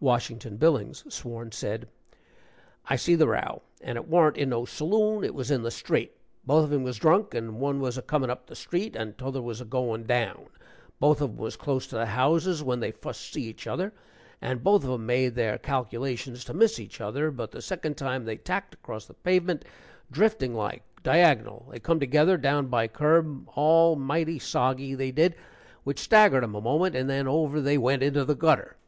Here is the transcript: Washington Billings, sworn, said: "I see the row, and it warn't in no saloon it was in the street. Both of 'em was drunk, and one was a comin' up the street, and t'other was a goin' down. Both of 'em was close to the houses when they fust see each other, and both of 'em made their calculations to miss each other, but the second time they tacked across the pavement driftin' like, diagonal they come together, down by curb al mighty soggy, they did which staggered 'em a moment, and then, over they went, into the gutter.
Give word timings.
Washington 0.00 0.56
Billings, 0.56 1.04
sworn, 1.14 1.52
said: 1.52 1.86
"I 2.86 2.96
see 2.96 3.14
the 3.14 3.28
row, 3.28 3.62
and 3.80 3.94
it 3.94 4.08
warn't 4.08 4.36
in 4.36 4.48
no 4.48 4.64
saloon 4.64 5.22
it 5.22 5.32
was 5.32 5.48
in 5.48 5.62
the 5.62 5.70
street. 5.70 6.10
Both 6.44 6.64
of 6.64 6.72
'em 6.72 6.82
was 6.82 6.96
drunk, 6.96 7.34
and 7.34 7.60
one 7.60 7.78
was 7.78 7.96
a 7.96 8.02
comin' 8.02 8.30
up 8.30 8.48
the 8.48 8.56
street, 8.56 8.96
and 8.96 9.16
t'other 9.16 9.40
was 9.40 9.60
a 9.60 9.64
goin' 9.64 10.06
down. 10.08 10.46
Both 10.98 11.20
of 11.20 11.30
'em 11.30 11.36
was 11.36 11.54
close 11.54 11.86
to 11.86 11.94
the 11.94 12.06
houses 12.06 12.64
when 12.64 12.80
they 12.80 12.90
fust 12.90 13.32
see 13.32 13.42
each 13.42 13.68
other, 13.68 13.92
and 14.42 14.64
both 14.64 14.82
of 14.82 14.90
'em 14.90 15.06
made 15.06 15.36
their 15.36 15.56
calculations 15.56 16.44
to 16.46 16.52
miss 16.52 16.80
each 16.80 17.00
other, 17.00 17.30
but 17.30 17.52
the 17.52 17.62
second 17.62 17.96
time 17.96 18.24
they 18.24 18.38
tacked 18.38 18.74
across 18.74 19.06
the 19.06 19.14
pavement 19.14 19.64
driftin' 20.10 20.52
like, 20.52 20.82
diagonal 21.04 21.68
they 21.70 21.78
come 21.78 22.00
together, 22.00 22.36
down 22.36 22.66
by 22.66 22.88
curb 22.88 23.48
al 23.56 23.94
mighty 23.94 24.40
soggy, 24.40 24.96
they 24.96 25.12
did 25.12 25.36
which 25.84 26.00
staggered 26.00 26.42
'em 26.42 26.56
a 26.56 26.60
moment, 26.60 26.96
and 26.96 27.08
then, 27.08 27.28
over 27.28 27.60
they 27.60 27.78
went, 27.78 28.02
into 28.02 28.24
the 28.24 28.34
gutter. 28.34 28.76